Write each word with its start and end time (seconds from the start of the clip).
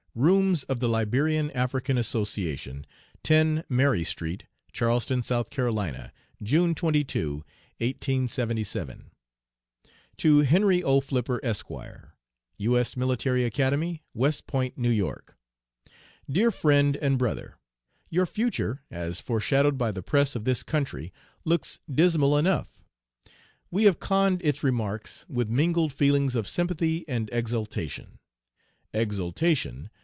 ROOMS 0.13 0.63
OF 0.63 0.81
THE 0.81 0.89
LIBERIAN 0.89 1.51
AFRICAN 1.51 1.97
ASSOCIATION, 1.97 2.85
10 3.23 3.63
MARY 3.69 4.03
STREET, 4.03 4.43
CHARLESTON, 4.73 5.19
S.C., 5.19 5.91
June 6.43 6.75
22, 6.75 7.31
1877. 7.77 9.11
To 10.17 10.39
HENRY 10.39 10.83
O. 10.83 10.99
FLIPPER, 10.99 11.39
Esq., 11.41 11.69
U. 12.57 12.77
S. 12.77 12.97
Military 12.97 13.45
Academy, 13.45 14.03
West 14.13 14.45
Point, 14.47 14.73
N.Y.: 14.77 15.13
DEAR 16.29 16.51
FRIEND 16.51 16.97
AND 16.97 17.17
BROTHER: 17.17 17.57
Your 18.09 18.25
future, 18.25 18.81
as 18.91 19.21
foreshadowed 19.21 19.77
by 19.77 19.93
the 19.93 20.03
press 20.03 20.35
of 20.35 20.43
this 20.43 20.61
country, 20.61 21.13
looks 21.45 21.79
dismal 21.89 22.37
enough. 22.37 22.83
We 23.69 23.85
have 23.85 24.01
conned 24.01 24.41
its 24.43 24.61
remarks 24.61 25.23
with 25.29 25.47
mingled 25.47 25.93
feelings 25.93 26.35
of 26.35 26.49
sympathy 26.49 27.05
and 27.07 27.29
exultation. 27.31 28.19
Exultation! 28.93 29.89